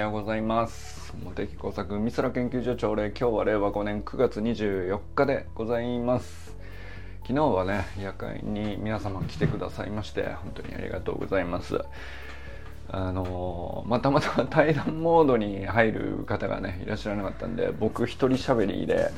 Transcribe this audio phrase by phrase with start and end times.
[0.00, 1.12] ようございます。
[1.24, 6.56] 茂木工作美空研究所朝礼今日は令和5年9月24日でございます。
[7.22, 11.80] 昨日はね夜会に皆様来てくださいまして本当にありがとうございます。
[12.90, 19.10] あのまたまた対談モードに入る方がねいらっしゃらなかったんで僕一人喋りで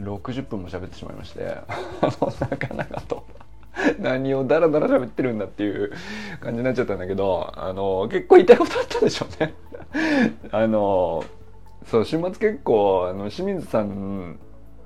[0.00, 1.44] 60分も喋ってしまいまして
[2.50, 3.24] なかなかと。
[3.98, 5.92] 何をダラダラ喋ってるんだっていう
[6.40, 9.54] 感じになっちゃったんだけどあの結構言いたいことあったでしょうね。
[10.50, 11.24] あの
[11.86, 14.38] そう週末結構あの清水さん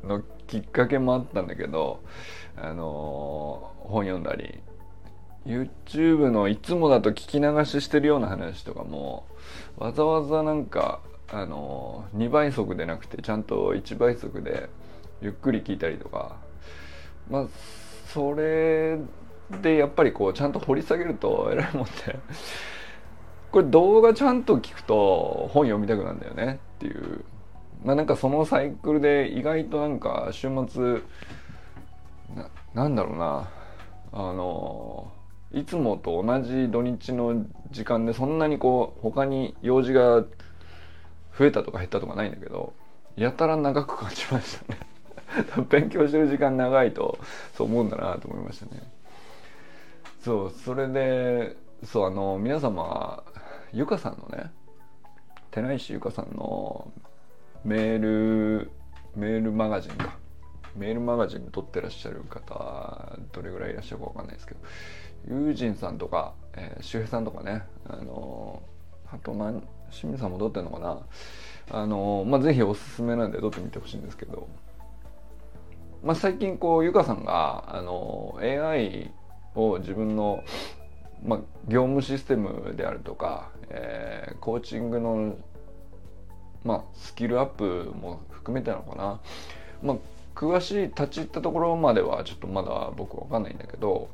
[0.04, 2.00] のきっかけもあったんだけど
[2.56, 4.60] あの本読んだり
[5.44, 9.26] YouTube のいつもだと聞き流ししてるような話とかも
[9.76, 14.68] わざわざなんかあの2倍速でなくてちゃんと1倍速で
[15.20, 16.36] ゆっくり聞いたりとか
[17.28, 17.46] まあ
[18.16, 18.98] それ
[19.60, 21.90] でやっぱりこうちゃんと掘り下げると偉いもんで。
[23.52, 27.24] これ動画ちゃんと聞くと本読みたくなるんだよねっていう。
[27.84, 31.02] まあなんかそのサイクルで意外となんか週末
[32.34, 33.50] ななんだろうな。
[34.12, 35.12] あの
[35.52, 40.22] いつもと同じ土日の時間でそんなにこう他に用事が
[41.38, 42.72] 増えたとか減ったとかないんだけど
[43.14, 44.95] やたら長く感じましたね。
[45.68, 47.18] 勉強してる時間長いと
[47.54, 48.82] そう思うんだなと思いましたね。
[50.20, 53.22] そうそれでそうあの皆様
[53.72, 54.50] ゆかさんのね
[55.50, 56.90] 寺石ゆかさんの
[57.64, 58.70] メール
[59.14, 60.16] メールマガジンか。
[60.76, 64.60] メールマガジン撮ってらっしゃる方どれぐらいいらっしゃるかわかんないですけど
[65.26, 68.62] 友人さんとか、えー、周平さんとかねあの
[69.10, 71.00] あと何清水さんも撮ってるのかな。
[71.68, 74.48] あのまあぜひおすすめなんで撮ってみてほしいんですけど。
[76.02, 79.10] まあ、最近こうゆかさんがあの AI
[79.54, 80.42] を自分の、
[81.24, 81.38] まあ、
[81.68, 85.36] 業務システムであるとか、えー、コーチングの、
[86.64, 89.20] まあ、スキルアップも含めてなのかな、
[89.82, 89.96] まあ、
[90.34, 94.08] 詳しい立ち入ったところまではちょっとまだ僕わかんないんだけど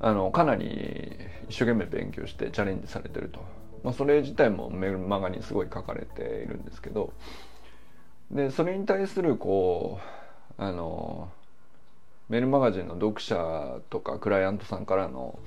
[0.00, 1.16] あのかなり
[1.48, 3.40] 一生懸命勉強してチャレンジされてると、
[3.84, 7.12] まあ、それ自体もメルマガにすごい書かれているんですけど
[8.30, 10.00] でそれに対するこ
[10.58, 11.30] うあの
[12.28, 15.38] メールマガジンの読者とかクライアントさんからの、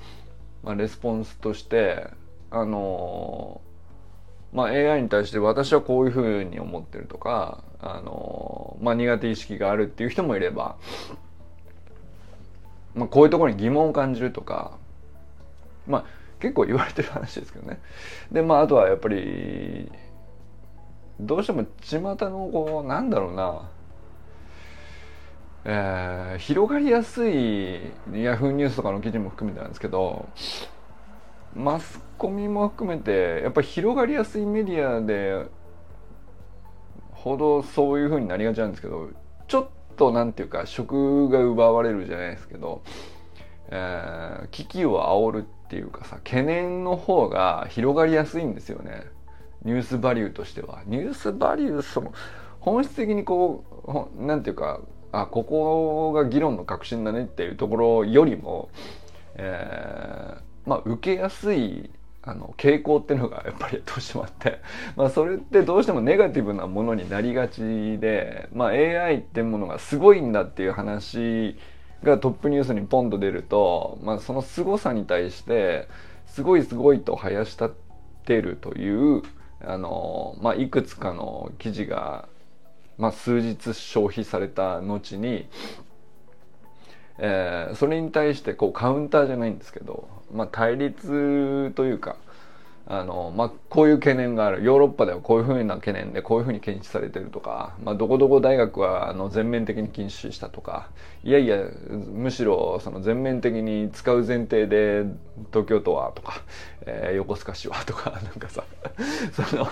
[0.63, 2.07] まあ、レスポンスとして
[2.51, 3.62] あの
[4.51, 10.78] まあ、AI に対して私はこういうふうに思ってるとかあの、まあ、苦手意識があるっていう人もいれば、
[12.95, 14.78] まあ、こういうところに疑問を感じるとか、
[15.88, 16.06] まあ、
[16.39, 17.79] 結構言われてる話ですけどね。
[18.31, 19.91] でまああとはやっぱり
[21.19, 22.16] どうしても巷の
[22.52, 23.69] こうなんだろうな
[25.66, 27.80] えー、広がりやすい
[28.13, 30.30] ヤフーニュースとかの記事も含めてなんですけど
[31.53, 35.47] マスコミも含めてやっぱり広がりやすいメディアで
[37.12, 39.09] ほどそういう風になりがちなんですけど
[39.47, 42.81] ちょっとなんていうか職が奪われるじゃないですけど、
[43.69, 49.03] えー、危機を煽るっていうかさ懸念の方が広がりやすいんですよね。
[49.63, 50.81] ニュースバリューとしては。
[50.85, 52.13] ニュースバリューその
[52.59, 53.63] 本質的にこ
[54.17, 54.81] うなんていうか
[55.11, 58.69] あここが議論の核心だねっていうところよりも、
[59.35, 61.89] えー、まあ受けやすい
[62.21, 64.59] あの傾向っていうのがやっぱりどうしてもあって、
[64.95, 67.61] まあ、それってどうしてもネガティブなものになりがち
[67.99, 71.57] で、まあ、AI ってものがすごいんだっていう話
[72.03, 75.87] がトップニュースにポンと出ると、まあ、その凄さに対して
[76.27, 77.73] すごいすごいと生やしたっ
[78.25, 79.23] てるという
[79.61, 82.27] あの、まあ、いくつかの記事が、
[82.97, 85.47] まあ、数日消費された後に、
[87.17, 92.15] えー、それに対してこうカウンターじゃないんですけど、まあ、対立というか
[92.89, 100.89] あの、まあ、こういう懸念があるヨーロッパではこういうふうな懸念でこういうふうに検出されてるとか、まあ、どこどこ大学はあの全面的に禁止したとか
[101.23, 101.59] いやいや
[101.91, 105.06] むしろその全面的に使う前提で
[105.51, 106.41] 東京都はとか、
[106.88, 108.63] えー、横須賀市はとか なんかさ
[109.33, 109.68] その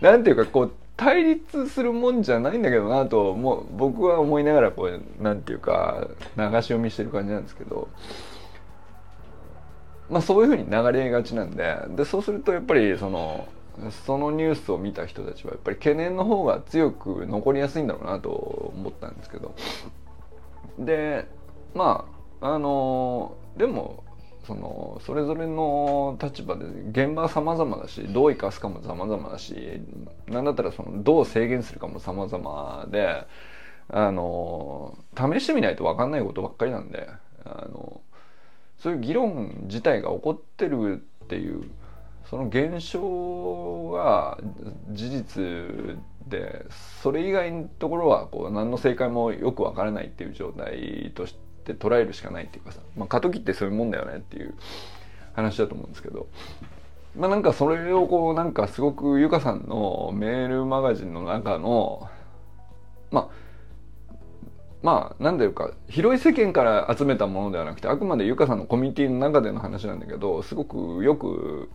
[0.00, 7.86] なんていうかこう対立するもんじゃないんだけどなともう僕は思いながらこうなんていうか流し読みしてる感じなんですけど。
[10.10, 13.46] まあ、そういうふうに流れがちなんででそうするとやっぱりその
[14.06, 19.54] そのニュースを見た人たちはやっぱり懸念の方が強く残りやすいんだろうなと思ったんですけど。
[20.78, 21.26] で
[21.74, 22.06] ま
[22.40, 24.04] ああのでも
[24.46, 29.82] そのそれぞれの立場で現場は様々だしどう生かすかも様々だし
[30.26, 33.26] 何だったらそのどう制限するかも様々で
[33.90, 37.08] あの試してみないと分かんないことばっかりなんで
[37.44, 38.00] あの
[38.78, 41.70] そういう議論自体が起こってるっていう
[42.28, 44.38] その現象が
[44.90, 45.98] 事実
[46.28, 46.66] で
[47.02, 51.34] それ以外のところはこう何の正解もよくわからないっていう状態とし
[51.64, 54.54] て捉えるしかないっていうかさ、まあ、過渡期ってそういうもんだよねっていう
[55.32, 56.26] 話だと思うんですけど。
[57.16, 62.08] まあなんかそれをこうなんかすごくゆかさんのメールマガジンの中の
[63.10, 63.47] まあ
[64.82, 71.70] まあ何ていうか広い世間から集めたものではなくてあくまでゆかさんのコミュニティの中での話なんだけどすごくよく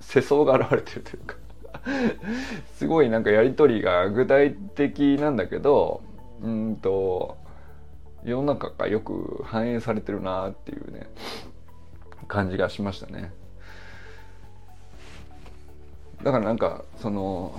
[0.00, 1.36] 世相が現れてるというか
[2.74, 6.02] すごいなんかやり取りが具体的なんだけど
[6.42, 7.36] うんと
[8.24, 11.06] 世の中がよく反映されてるなっていうね
[12.28, 13.32] 感じがしましたね。
[16.22, 17.54] だからなんかその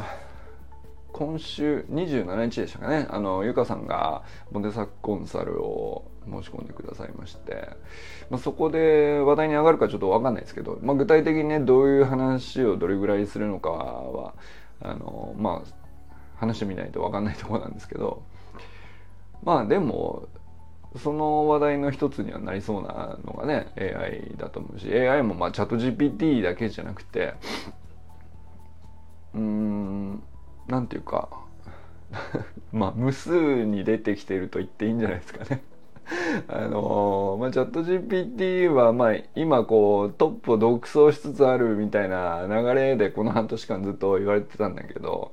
[1.22, 3.06] 今週27日でしたかね。
[3.12, 7.70] あのゆかさんがモテサコンサルを申し込んでくださいまして、
[8.32, 14.34] まあ、そこで話題に上がるかちょっと分かんないですけど、まあ、具体的にねどういう話をどれぐらいするのかは
[14.80, 16.08] あのまあ
[16.38, 18.24] 話してみないと分かんないところなんですけど。
[19.44, 20.28] まあでも
[20.98, 27.36] その話題の一つにはなりそうなのがね AI だと思うし AI もまあチャット GPT だけじゃなくて
[29.34, 30.24] うーん
[30.72, 31.30] なんていうか
[32.72, 35.62] まあ無数に出てきてると言っていいんじゃないですかね。
[36.48, 45.32] あのまあ、チャット GPT は、まあ、今こうトップを独走しつつあるみたいな流れでこの半年間ずっと言われてたんだけど、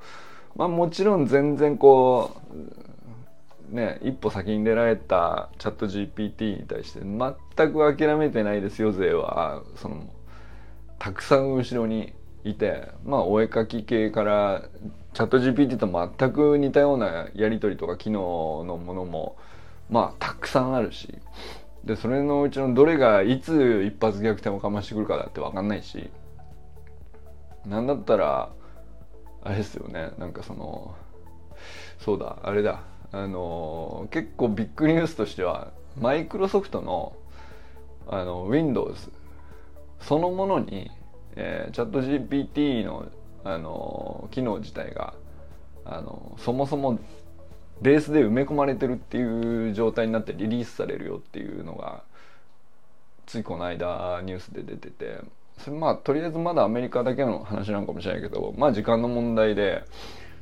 [0.54, 2.30] まあ、もちろん全然こ
[3.72, 9.62] うね一歩先に出られたチャット GPT に対して全く諦めてないですよ勢は。
[9.76, 10.04] その
[10.98, 12.12] たくさん後ろに
[12.44, 14.62] いてまあお絵描き系から
[15.14, 19.36] チャット GPT と全く似たようなやり取りとか機能のものも
[19.90, 21.18] まあたくさんあるし
[21.84, 26.10] でそれのうちのどれがいつ一発逆転をかましてくるかだって分かんないし
[27.66, 28.50] なんだったら
[29.42, 30.94] あれですよねなんかその
[31.98, 32.82] そうだあれだ
[33.12, 37.16] あの結構ビッグニュースとしてはマイクロソフトの
[38.06, 39.10] あの Windows
[40.00, 40.90] そのものに
[41.40, 43.06] えー、チャット GPT の、
[43.54, 45.14] あの機能自体が、
[45.84, 46.98] あのそもそも
[47.80, 52.02] ベースで埋め込まれてるっていう状態になってリリースされるよっていうのが
[53.26, 55.20] ついこの間ニュースで出てて
[55.58, 59.84] それまあとりあえずまだアメリカだけの話なのかもしれないけどまあ時間の問題で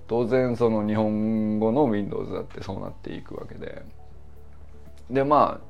[0.08, 3.82] 当然その日本語の Windows だってそうなっていくわけで。
[5.10, 5.65] でまあ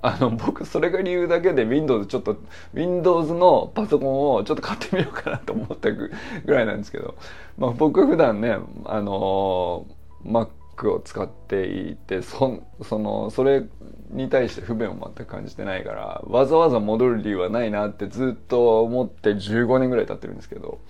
[0.00, 2.36] あの僕それが理由だけで Windows ちょっと
[2.72, 6.10] Windows のパソコンをちょっと買ってみようかなと思ったぐ
[6.46, 7.16] らいなんですけど、
[7.56, 9.86] まあ、僕普段ねあの
[10.24, 13.64] Mac を使っていてそそのそれ
[14.10, 20.80] に対して不便を全く感じてないからわざわざ戻る理由はないなってずっと思って15年ぐらい経ってるんですけど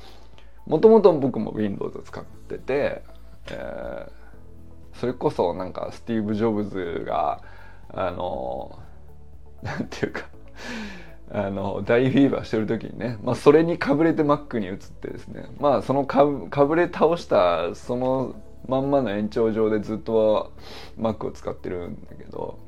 [0.67, 3.03] もともと僕も Windows を使ってて、
[3.51, 7.43] えー、それこそなんかスティーブ・ジョブズが
[7.89, 8.79] あの
[9.63, 10.29] なんていうか
[11.31, 18.35] あの大フィーバーしてる時にね、まあ、それにかぶれて Mac に移ってですねまあそのかぶれ倒したその
[18.67, 20.53] まんまの延長上でずっと
[20.99, 22.59] Mac を使ってるんだけど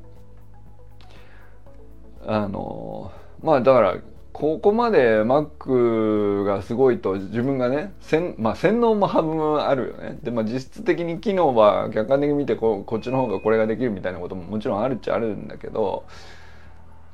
[2.25, 3.11] あの
[3.41, 3.97] まあだから
[4.31, 10.17] ここまで Mac がすごいと自分がね洗,、まあ、洗脳も半分あるよね。
[10.23, 16.05] で、まあ、実質的に機能は客観的に見てここっちの方がこれができるみたいなことももちろんあるっちゃあるんだけど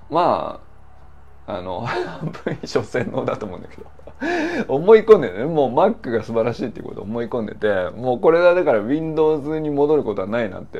[0.10, 0.62] ま
[1.46, 3.98] ああの半分以上洗脳だと思うんだけど。
[4.68, 10.80] 思い込んでねもう Mac が素晴らしいっていうことを思い込んでてもうこれはだから Windows に戻ることはないなんて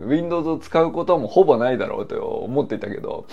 [0.00, 3.26] Windows を使うこともほぼないだろうと思っていたけど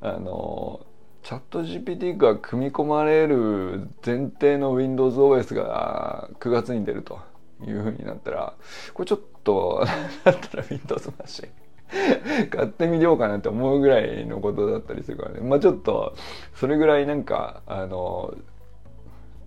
[0.00, 0.84] あの
[1.22, 7.20] チャット GPT が組み込まれる前提の WindowsOS が9月に出ると
[7.64, 8.54] いうふうになったら
[8.94, 9.84] これちょっと
[10.24, 11.42] だったら Windows マシ。
[11.42, 11.69] ン
[12.50, 16.14] 買ってみようかなって思うぐらいのことだったりするからねまあちょっと
[16.54, 18.34] それぐらいなんかあの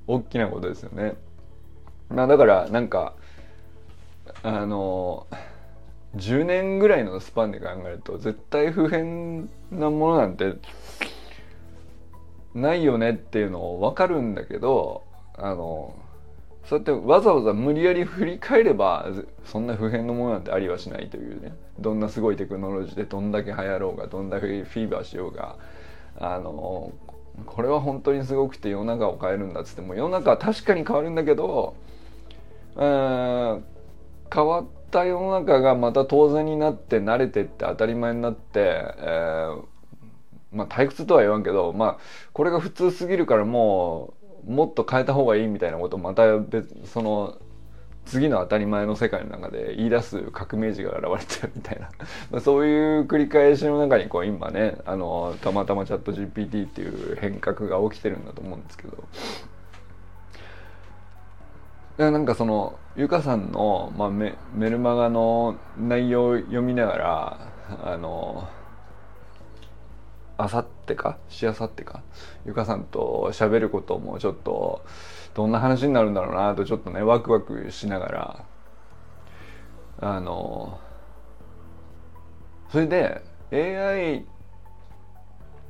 [0.08, 1.16] 大きなことですよね。
[2.10, 3.14] まあだからなんか
[4.44, 5.28] あの
[6.16, 10.54] 10年ぐらいのスパンで考えると絶対不変なものなんて
[12.54, 15.04] ないよねっていうの分かるんだけど
[15.36, 15.96] あの
[16.66, 19.08] そうやってわざわざ無理やり振り返れば
[19.46, 21.54] そんな普遍のものなんてありはしないというね。
[21.80, 25.58] どんなすごいテクノロジーでどんだけ流行ろうがどんだけフィーバーしようが
[26.18, 26.92] あの
[27.46, 31.76] これは本当にすごくて世の中を変えるんだっつっても世の中は確かに変わるんだけど
[32.76, 33.64] うん
[34.34, 38.60] 変わった世の中がまた当然になって慣れてって当たり前になって、
[38.98, 39.64] えー、
[40.52, 41.98] まあ退屈とは言わんけどまあ
[42.34, 47.38] これが普通すぎるからもうもっと変えた方がいいみたいなことをまた別その
[48.06, 51.90] 次の当たり前の世界の中で言い出す革命児が現れてるみたいな。
[52.32, 59.04] まそういう繰り返しの中にこう今ねあのたまたまチャット GPT っていう変革が起きてるんだと思うんですけど。
[61.96, 67.38] なんかそのゆかさんの、まあ、メメルマガの内容を読みながら
[67.84, 68.48] あの
[70.38, 72.02] あさってかしあさってか
[72.46, 74.84] ゆかさんと喋ることもちょっと
[75.34, 78.46] どんな話になるんだろうなとちょっとねワクワクしながら
[80.00, 80.80] あの
[82.72, 83.22] それで
[83.52, 84.26] AI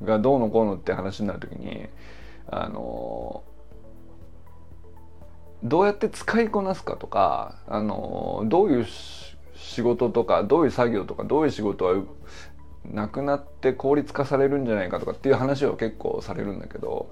[0.02, 1.86] がどうのこうのって話になる時に
[2.46, 3.42] あの
[5.62, 8.86] どうやって使いこなすかとかあのどういう
[9.54, 11.94] 仕事とかどういう作業とかどういう仕事は
[12.84, 17.10] なくなって効率化されるんじゃないかとかっていう話を結構されるんだけど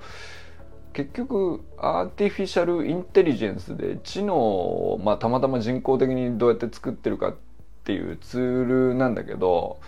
[0.92, 7.36] 結局アーティフィシャルインテリジェンスで知能を、まあ、たまたま人工的にどうやって作ってるかっ
[7.84, 9.80] ていうツールなんだけど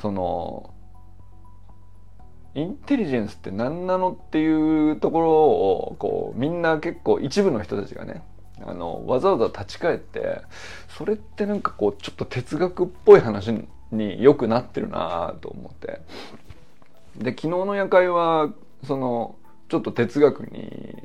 [0.00, 0.74] その
[2.54, 8.22] インテリジェンスって何なのっていうところをこうみんな結構一部の人たちがね
[8.60, 10.42] あのわざわざ立ち返って
[10.88, 13.52] それってなんかこうちょっと哲学っぽい話
[13.92, 16.00] によくなってるなと思って。
[17.16, 18.50] で昨日の夜会は
[18.86, 19.36] その
[19.68, 20.96] ちょっと哲学に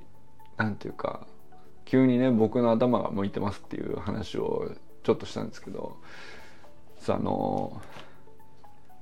[0.58, 1.28] 何て言うか
[1.86, 4.72] 急にね僕の頭が向いてますっていう話を
[5.04, 5.98] ちょっとしたんですけど
[6.98, 7.82] さあの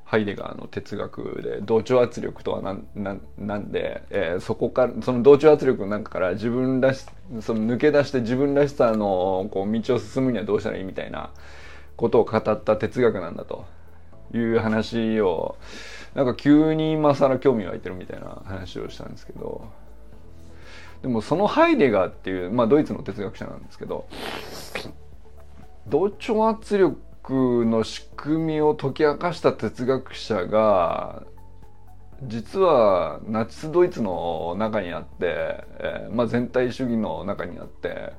[0.04, 7.06] ハイデガーの哲学で同調圧力とは何ななんで、えー、そこからその同調圧力の中から自分らし
[7.42, 11.32] その抜け出して自分らしさのこう道を進むにはどうしたらいいみたいな
[11.98, 13.66] ことを語った哲学なんだと
[14.34, 15.58] いう話を
[16.14, 19.68] なんか急に今更興味湧いてるみたいな話をしたんですけど
[21.02, 24.08] でもそのハイデガーっていう、まあ、ドイツの哲学者なんですけど
[25.88, 31.24] 同調圧力の仕組みを解き明かした哲学者が
[32.24, 38.14] 実はナチスドイツの中にあって、えーまあ、全体主義の中にあって、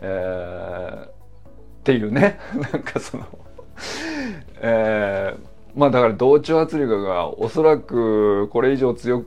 [0.00, 1.08] えー、
[1.88, 2.38] っていうね。
[2.72, 3.24] なんかその
[4.60, 9.24] えーまあだから同調圧力がおそらくこれ以上強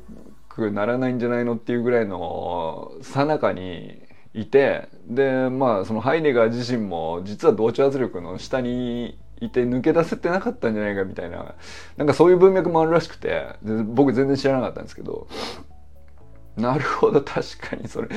[0.50, 4.02] くならないんじゃないのっていうぐらいのさなかに
[4.34, 11.56] いてでまあそのハイデガー自身も実は同調圧力の下にいて抜け出せてなかったんじゃないかみたいな
[11.96, 13.48] なんかそういう文脈もあるらしくて
[13.86, 15.28] 僕全然知らなかったんですけど。
[16.58, 18.10] なるほど確かにそれ。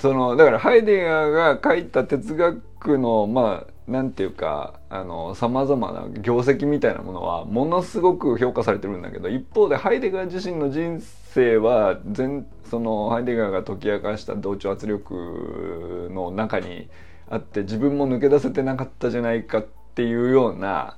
[0.00, 16.88] そのだからハイデガーが書いた哲学のまあなんていうかあの様々な業績みたいなものはものすごく評価されてるんだけど一方でハイデガー自身の人生は全そのハイデガーが解き明かした同調圧力の中に
[17.28, 20.96] あって自分も抜け出せてなかったじゃないかっていうような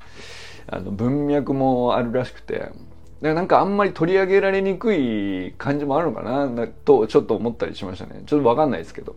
[0.67, 2.71] あの文脈もあるらしくて
[3.21, 8.23] なんかあんまり取り上げられにくい感じもあるのかなとちょっと思ったりしましたね。
[8.27, 9.17] ちょっと分かんないですけど。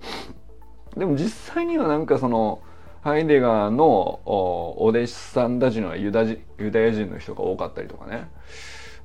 [0.96, 2.62] でも実際にはなんかその
[3.08, 3.86] ハイデガーの
[4.26, 8.28] お弟子さんたちのユダユダヤ人の人が多かったりとかね。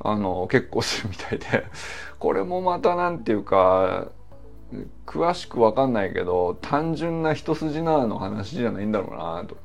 [0.01, 1.47] あの結構するみたいで。
[2.19, 4.09] これもまた何て言うか
[5.07, 9.57] 詳しく分かんないけど単純な一筋縄の話じゃないんだろうなと。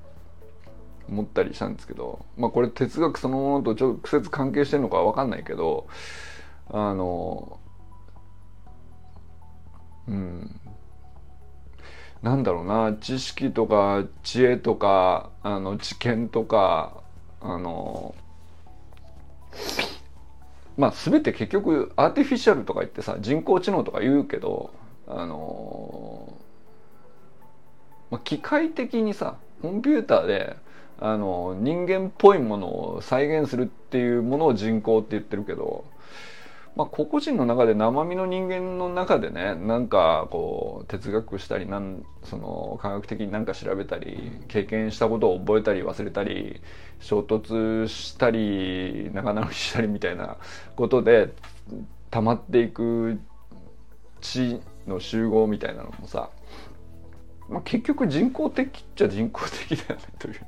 [1.09, 2.23] 思ったりしたんですけど。
[2.37, 5.87] まあこれ哲学そのものと直接関係してるのか分かんないけど
[6.69, 7.59] あの
[10.07, 10.61] うん。
[12.21, 17.01] なんだろうな知識とか知恵とかあの知見とか
[17.41, 18.15] あの
[20.77, 24.71] まあ全て結局アーティフィシャルとか言ってさ人工知能とか言うけど
[25.07, 26.33] あの、
[28.09, 30.55] まあ、機械的にさコンピューターで
[30.99, 35.85] あの人間っぽいものを再現するっていうものを人工って言ってるけど
[36.77, 46.61] まあ、個々人の中で生身の人間の中でねなんかこう哲学したりなんその科学的に何か調べたり経験したことを覚えたり忘れたり
[46.99, 50.37] 衝突したり仲直りしたりみたいな
[50.75, 51.33] ことで
[52.11, 53.19] 溜まっていく
[54.21, 56.29] 知の集合みたいなのもさ、
[57.49, 60.39] まあ、結局人工的っちゃ人工的だよねというね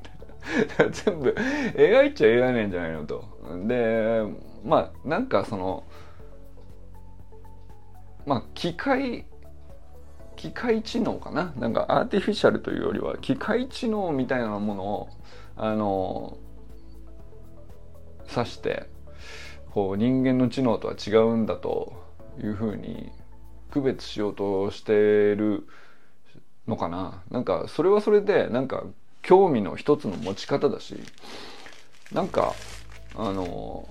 [0.92, 1.34] 全部
[1.76, 3.24] AI っちゃ AI なんじゃないのと。
[3.66, 4.22] で
[4.64, 5.82] まあなんかその
[8.30, 9.26] まあ機械
[10.36, 11.52] 機械知能かな？
[11.56, 15.08] なんかアーティフィシャルというよりは機械知能みたいなものを
[15.56, 16.38] あの
[18.34, 18.88] 指して
[19.72, 21.92] こう人間の知能とは違うんだと
[22.38, 23.10] いうふうに
[23.72, 25.66] 区別しようとしてる
[26.68, 27.24] のかな？
[27.32, 28.84] なんかそれはそれでなんか
[29.22, 30.94] 興味の一つの持ち方だし
[32.12, 32.54] なんか
[33.16, 33.88] あの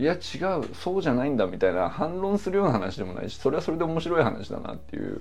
[0.00, 0.16] いや違
[0.58, 5.20] うそうじゃないんだみたいな反論するような話でもないしそれはそれで面白い話だなっていう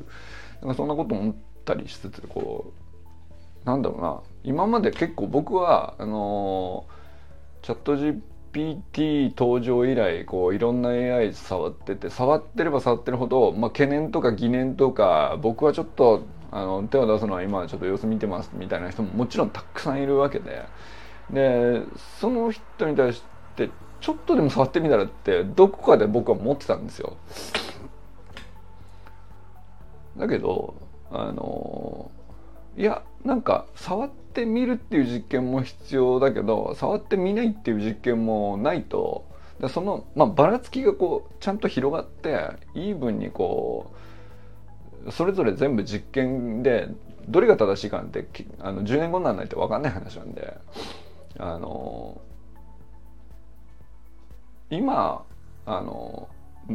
[0.61, 2.71] なんかそんなこと思ったりしつつこ
[3.65, 4.21] うなんだろうな。
[4.45, 6.85] 今まで結構僕はあの
[7.61, 20.63] チャット GPT 登場以来こういろんな AI 触ってて触ってれば触ってるほど、まあ、懸念とか疑念とか僕はちょっとあの手を出すのは今ちょっと様子見てますみたいな人ももちろんたくさんいるわけで。
[21.31, 21.83] で
[22.19, 23.21] その人に対し
[23.55, 23.69] て
[24.01, 27.17] ちょっとでも触ってみたらってどこかで僕は思ってたんですよ。
[30.17, 30.75] だけど
[31.11, 32.11] あの
[32.77, 39.25] いやなんか触ってみるっていう実験も必要だけど触ってみないっていう実験もないと
[39.67, 43.91] その、まあ、ばらつきがこうちゃんと広がってイーブンにこ
[45.05, 46.87] うそれぞれ全部実験で
[47.27, 48.25] どれが正しいかなんて
[48.59, 50.57] あの10年後にならないと分かんない話なんで
[51.37, 52.21] あの
[54.69, 55.23] 今
[55.65, 56.29] あの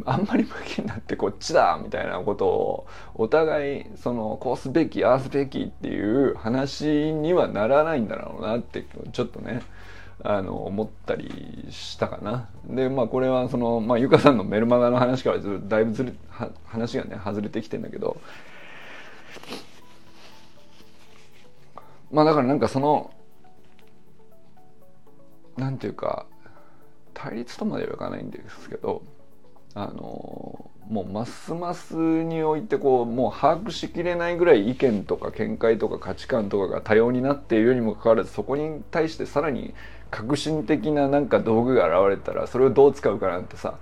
[0.05, 9.61] あんまり向きになってこっちだみたいなことをお互いそのこうすべきああすべきっていう話にはならないんだろうなってちょっとね
[10.23, 12.49] あの思ったりしたかな。
[12.67, 16.13] でまあこれはその、まあ、ゆかさんのメルマガの話からずだいぶずれ
[16.65, 18.19] 話がね外れてきてんだけど
[22.11, 23.11] まあだからなんかその
[25.57, 26.25] なんていうか
[27.15, 29.01] 対立とまではいかないんですけど
[29.73, 39.73] あのもうますますにおいてこうもう把握しきれないぐらい意見とか見解とか価値観とかが多様になっているにもかかわらずそこに対してさらに
[40.11, 43.79] 革新的ななんか道具が現れたらそれをどう使うかなんてさ、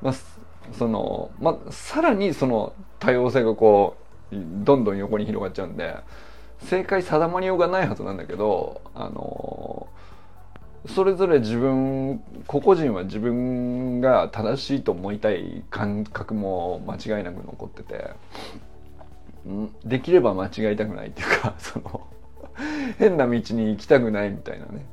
[0.00, 0.14] まあ、
[0.72, 3.96] その、まあ、さらにその多様性がこ
[4.32, 5.94] うどんどん横に広がっちゃうんで
[6.62, 9.88] 正解定まりようがないはずなんだけどあの
[10.86, 18.10] それぞれ自分個々人は自分が正しいと思いたい感覚も間違いなく残ってて
[19.84, 22.06] できれば間違いたくないっていうか その
[22.98, 24.86] 変な道に行きたくないみたいなね。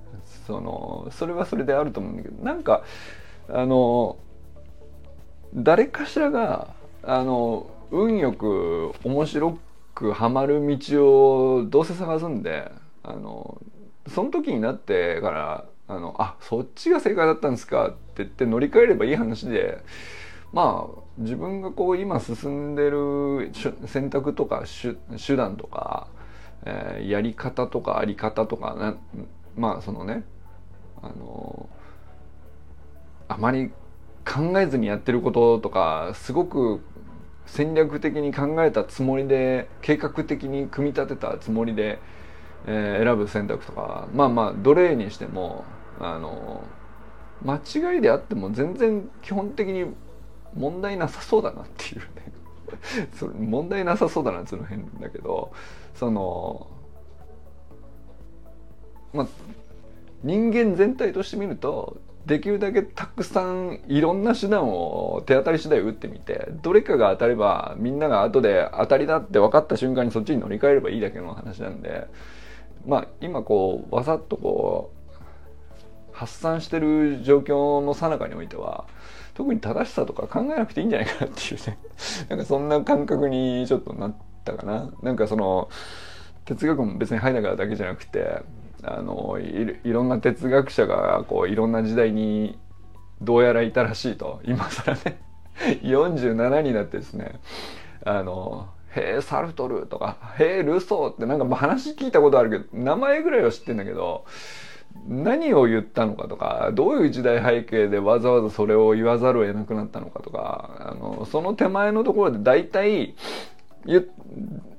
[0.45, 2.83] そのそれはそれであると思うんだけどなんか
[3.49, 4.17] あの
[5.53, 6.73] 誰かしらが
[7.03, 9.59] あの運よく面白
[9.93, 12.71] くはまる道をどうせ探すんで
[13.03, 13.61] あの
[14.07, 17.89] その時になってからあのあそっちが正解だったんですか。
[17.89, 19.83] って言って乗り換えればいい話で
[20.51, 23.51] まあ自分がこう今進んでる
[23.85, 24.63] 選択とか
[25.25, 26.07] 手段とか、
[26.65, 28.97] えー、やり方とかあり方とかな
[29.55, 30.23] まあそのね
[31.01, 31.69] あの
[33.27, 33.71] あまり
[34.25, 36.81] 考えずにやってることとかすごく
[37.45, 41.99] 戦略的に考えたつもりで計画的に組み立てたつもりで、
[42.65, 45.63] えー、選ぶ選択とかまあまあどれにしても
[45.99, 46.63] あの
[47.43, 49.85] 間違いであっても全然基本的に
[50.55, 52.05] 問題なさそうだなっていうね。
[53.13, 55.51] それ問題なさそうだなっていうの変だけど
[55.95, 56.67] その
[59.13, 59.27] まあ
[60.23, 72.07] 人間全体として見るとできるだけたくさんいろんな手段を手当たり次第打ってみてどれかが当たればみんなが後で当たりだって分かった瞬間にそっちに乗り換えればいいだけの話なんで
[72.85, 74.96] まあ今こうわざっとこう
[76.17, 78.85] 発散してる状況の最中においては
[79.35, 81.77] 特に正しさとか考えなくていいんじゃないかなっていうね。
[82.27, 84.89] なんかそんな感覚にちょっとなったかな。
[85.03, 85.69] なんかその
[86.45, 88.41] 哲学も別にハイデガーだけじゃなくて
[88.81, 92.57] あのいろんな哲学者がこういろんな時代に
[93.21, 95.21] どうやらいたらしいと今更ね。
[95.83, 97.39] 47になってですね
[98.03, 104.25] あの「へえサルトル」とか「へえルソー」ってなんか話聞いたことあるけど名前ぐらいは知ってんだけど
[105.07, 113.15] 何を言ったのかとかどういう時代背景でわざわざそれを言わざるを得なくなったのかとかあのその手前のところで大体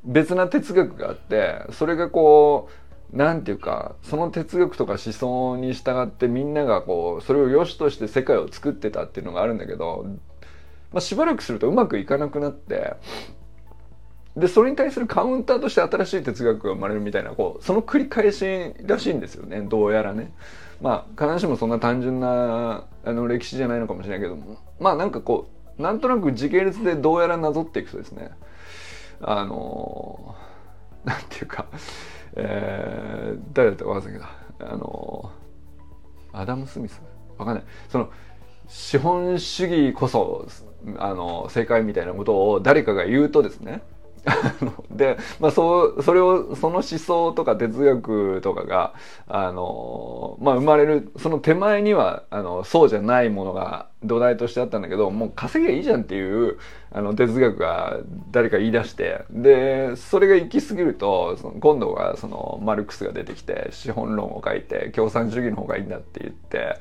[0.05, 10.07] 別な哲学があってそれがこう何て言うかその哲学とか思想に従ってみんながこうそれを良しとして世界を作ってたっていうのがあるんだけど、
[10.93, 12.97] まあ、しばらくするとうまくいかなくなって
[14.38, 19.62] でそれに対するカウンターとして新しい哲学が生まれるみたいなこうその繰り返しらしいんですよね。
[19.62, 20.33] どうやらね。
[20.81, 24.59] まあ必ずしもそんな単純なあの歴史じゃないのかもしれないけども。
[24.79, 25.48] まあなんかこ
[25.79, 28.31] うなんとなく時系列でどうやらなぞっていくとですね。
[29.20, 30.37] あの
[31.05, 31.66] なんていうか、
[32.37, 34.11] えー、誰だったか忘れた。
[34.11, 34.18] け
[34.64, 35.33] どあの
[36.33, 37.01] アダム・スミス？
[37.38, 37.64] わかんない。
[37.88, 38.11] その
[38.68, 40.46] 資本主義こそ
[40.98, 43.83] あの正解みたいなことを誰かが言うとですね
[44.91, 48.95] で、まあ、そうそれをその思想とか哲学とかが
[49.27, 56.59] あの、まあ、生まれるその手前にはあのそうじゃないものが土台としてあったんだけどもう稼げばいいじゃんっていう
[56.93, 57.99] あの哲学が
[58.31, 66.77] 誰か言い出してでそれが行き過ぎるとその今度はそのマルクスが出てきて資本論を書いて共産主義の方がいいんだって言って。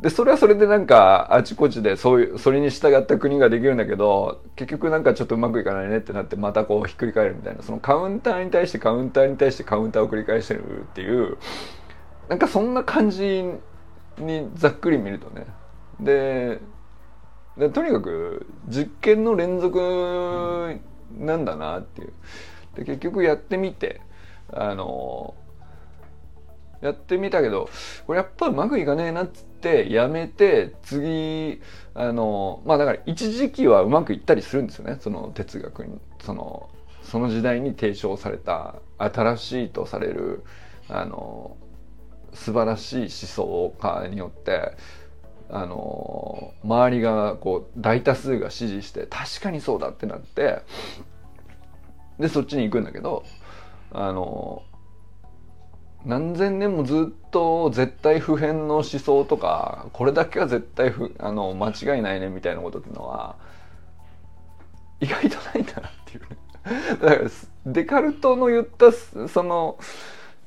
[0.00, 11.36] で、それはそれでなんか、あちこちでそういう、それに従った国ができるんだけど、結局なんかちょっとうまくいかないねってなって、またこうひっくり返るみたいな、そのカウンターに対してカウンターに対してカウンターを繰り返してるっていう、
[12.28, 13.42] なんかそんな感じ
[14.18, 15.46] にざっくり見るとね。
[15.98, 16.60] で、
[17.56, 20.78] でとにかく実験の連続
[21.18, 22.12] なんだなっていう。
[22.76, 24.00] で、結局やってみて、
[24.52, 25.34] あの、
[26.80, 27.68] やってみたけど、
[28.06, 31.60] これやっぱうまくいかねえなっつってやめて、次、
[31.94, 34.98] あの、まあだから一時期はうまくいったりするんですよね。
[35.00, 36.70] その哲学に、その、
[37.02, 40.44] その時代に提唱された新しいとされる、
[40.88, 41.56] あの、
[42.32, 44.76] 素晴らしい思想家によって、
[45.50, 50.60] あの周りがこう大多数が支持して確かにそうだってなって
[52.18, 53.24] でそっちに行くんだけど
[53.92, 54.62] あの
[56.08, 63.36] 何千年もずっと絶対不変の思想とかこれだけは絶対不あの間違いないねみたいなことっていうのは
[65.00, 66.36] 意外とないんだなっていうね。
[67.00, 67.30] だから
[67.66, 68.90] デカルトの言った
[69.28, 69.78] その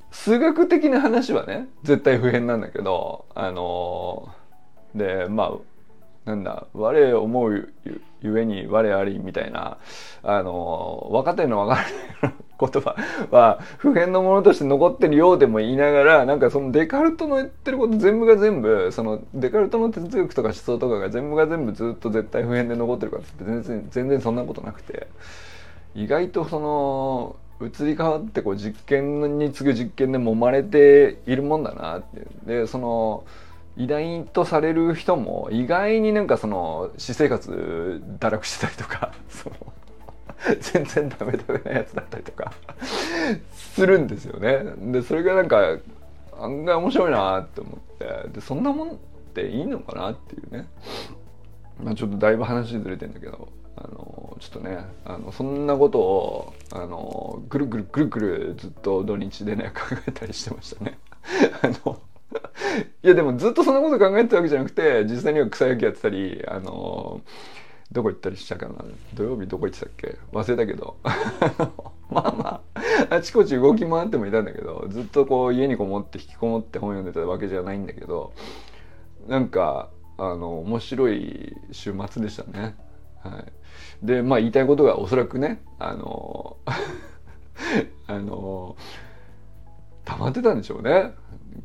[0.10, 4.30] 数学的な話はね絶対不変なんだけどあの
[4.96, 5.54] でま
[6.26, 7.74] あなんだ我思う
[8.24, 9.78] ゆえに我ありみたいな
[10.24, 11.82] あの分かってるの分か
[12.28, 12.96] る言葉
[13.32, 25.08] は普遍のものとして残ってるようでも言いながらなんかそのデカルトの言ってること全部が全部そのデカルトの哲学とか思想とかが全部が全部ずっと絶対普遍で残ってるからって全然全然そんなことなくて。
[25.96, 33.24] 意外とその移り変わってこう実験に次ぐ実験で揉まれているもんだなってでその
[33.78, 39.56] 偉大とされる人も意外になんかその私生活堕落してたりとかその
[40.60, 42.54] 全然ダメダメなやつだったりとか
[43.54, 44.64] するんですよね。
[44.92, 45.78] でそれがなんか
[46.40, 48.96] 案外面白いなって思ってでそんなもんっ
[49.34, 50.68] ていいのかなっていうね。
[51.84, 61.00] まあ、ちょっとだいぶ話ずれてんだけどあのちょっとねあのそんなことをあのぐるぐるぐるぐるずっと土日でね考えたりしてましたね。
[61.64, 62.00] あの
[63.04, 67.22] いやでもずっとそんなこと考えてたわけじゃなくて実際には草野球やってたりあの
[67.92, 68.86] どこ行ったりしたかな。
[69.14, 70.18] 土曜日どこ行ってたっけ？
[70.32, 70.98] 忘れたけど。
[72.10, 72.62] まあま
[73.10, 78.34] ああちこち動き回ってもいたんだけどずっとこう家にこもって引きこもって本読んでたわけじゃないんだけど
[79.28, 82.76] なんかあの面白い週末でしたね。
[83.24, 86.58] はい、でまあ言いたいことがおそらくねあの
[88.08, 88.76] あの
[90.06, 91.14] 溜まってたんでしょうね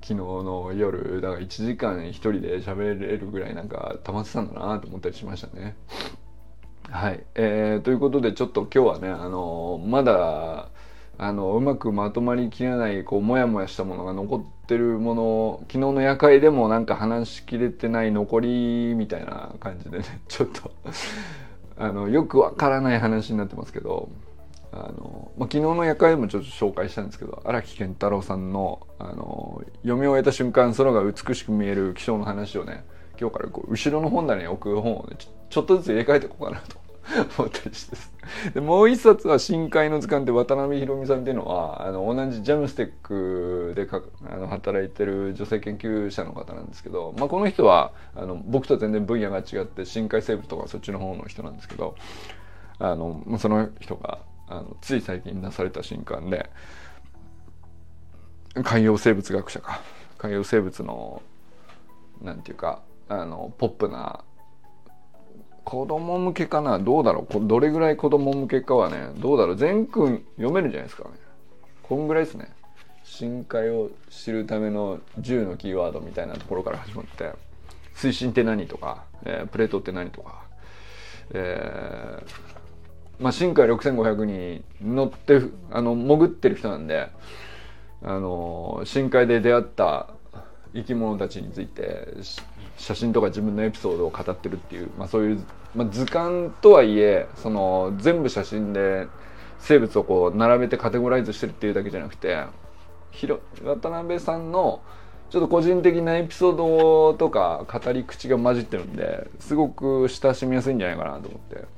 [0.02, 5.76] 昨日の夜だから1時間一人で喋れるぐらいなんか溜まってたんだなと思ったりしましたね。
[6.90, 10.68] はい、えー、ということでちょっと今日はねあのまだ
[11.18, 20.70] あのうまくまとまりきれないこうモヤモヤしたものが残ってるもの昨日の夜会でもなんか話しきれてない残りみたいな感じでねちょっと
[21.78, 24.10] あのよくわからない話になってますけど
[24.76, 32.84] あの、まあ、昨日の夜会でもちょっと紹介したんですけど荒木健太郎さんのあの読み終えた瞬間空が美しく見える気象の話をね
[33.18, 35.16] 今日からこう後ろの本棚に置く本をね
[35.48, 36.76] ちょっとずつ入れ替えていこうかなと
[37.38, 37.96] 思ったりして
[38.54, 51.94] でもう一冊は「深海の図鑑」って渡辺宏美さんっていうのはあの同じジャムステックでかあの働いてる女性研究者の方なんですけど、まあ、この人はあの僕と全然分野が違って深海生物とかそっちの方の人なんですけど
[52.78, 56.48] あのその人があのつい最近出された新刊で
[58.62, 59.80] 海洋生物学者か。
[60.18, 61.22] 海洋生物の
[62.22, 64.24] なんていうかあのポップな
[65.64, 66.78] 子供向けかな？
[66.78, 67.40] どうだろう？
[67.46, 69.56] どれぐらい子供向けかはねどうだろう？
[69.56, 71.16] 全君読めるじゃないですかね。
[71.82, 72.50] こんぐらいですね。
[73.04, 77.32] 深海を知るための10のキーワードみたいなところから始まって
[77.94, 80.44] 水深って何とか、えー、プレートって何とか、
[81.34, 82.56] えー
[83.18, 87.08] まあ、深海6500に乗ってあの潜ってる人なんで
[88.02, 90.08] あの深海で出会った
[90.74, 92.08] 生き物たちについて
[92.76, 99.06] 写真とか自分のエピソードを語ってるっていう、まあ、そういう、まあ、図鑑とはいえその全部写真で
[99.58, 102.44] 生物をこう並べてカテゴライズしてるっていうだけじゃなくて
[103.64, 104.82] 渡辺さんの
[105.30, 111.75] ちょっと個人的なエピソードとか語り口が混じってるんですごく親しみやすいんじゃないかなと思って。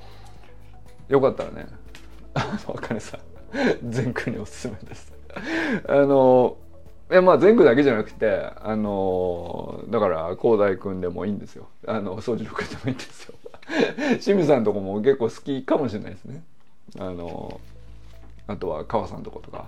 [1.09, 1.67] よかったらね。
[2.35, 3.21] あの茜さん
[3.91, 5.13] 全区におすすめです。
[5.89, 6.57] あの
[7.11, 11.69] いやまあ全区だけじゃなくてあのだから広大君でもいいんですよ。
[11.87, 13.35] あの掃除の君でもいいんですよ。
[14.21, 16.43] 清水さんとこも結構好きかもしれないですね。
[16.99, 17.61] あの
[18.47, 19.67] あとは川さんとことか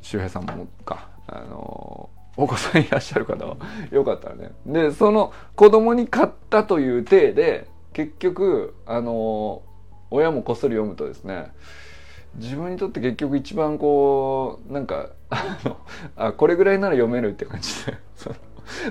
[0.00, 3.56] 周平さんもかあのお子さんいらっしゃる方は
[3.90, 4.52] よかったらね。
[4.66, 9.62] でその子供に買ったという体で結局あの
[10.12, 11.52] 親もこっそり読むとですね
[12.36, 15.76] 自分にとって結局一番こうなんかあの
[16.16, 17.98] あこれぐらいなら読めるって感じで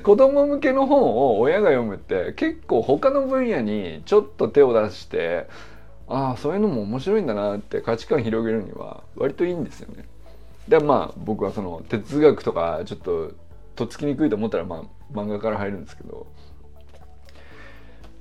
[0.03, 5.47] 子供向けの本を親が読むって結構他の分野にちょっと手を出して
[6.07, 10.05] ああそういうのも面白いんだなって価値観広げるには割といいんですよね。
[10.67, 13.31] でまあ僕はその哲学とかちょっと
[13.75, 14.83] とっつきにくいと思ったらまあ
[15.17, 16.27] 漫画から入るんですけど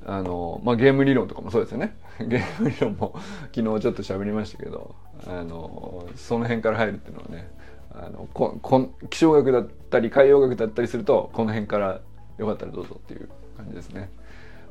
[0.07, 1.97] あのまあゲーム理論とかもそうですよね
[2.28, 3.14] ゲーム理論も
[3.54, 4.94] 昨日ちょっと喋りましたけど
[5.26, 7.50] あのその辺から入るっていうのはね
[7.92, 12.00] あのここ気象学だったり海洋学だったりするとこの辺から
[12.38, 14.11] よかったらどうぞっていう感じですね。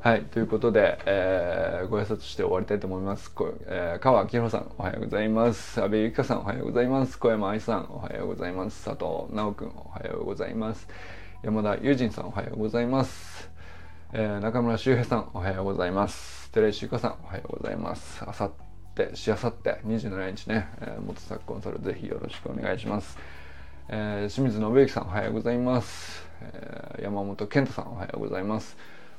[0.00, 0.22] はい。
[0.22, 3.30] ということで、えー、ご挨拶して終わりたいと思います。
[3.30, 5.78] こえー、川明宏さん、おはようございます。
[5.78, 7.18] 安部ゆきかさん、おはようございます。
[7.18, 8.82] 小山愛さん、おはようございます。
[8.82, 10.88] 佐藤直くん、おはようございます。
[11.42, 13.49] 山田友人さん、おはようございます。
[14.12, 16.50] えー、中村修平さん、おはようございます。
[16.50, 18.24] 寺石ゆかさん、おはようございます。
[18.26, 18.50] あさっ
[18.96, 23.16] て、しあさって、27日ね、えー、元作コンサル、ぜひよろしくお願いします。
[23.88, 26.26] えー、清水信之さん、おはようございます。
[26.42, 28.76] えー、山本健太さん、おはようございます。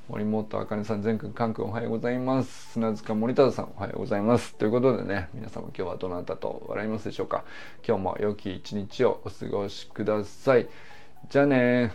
[0.10, 2.74] 森本あかねさん、全くん、かんくんおはようございます。
[2.74, 4.56] 砂塚森忠さん、おはようございます。
[4.56, 7.46] ということでね、皆様今日はどなたと笑いますでしょうか。
[7.88, 10.68] 今日も良き一日をお過ごしください。
[11.30, 11.94] じゃあね